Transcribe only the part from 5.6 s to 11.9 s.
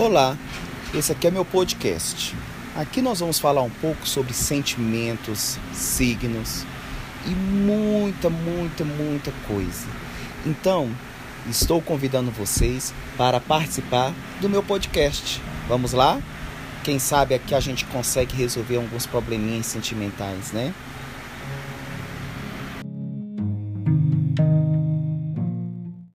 signos e muita, muita, muita coisa. Então, estou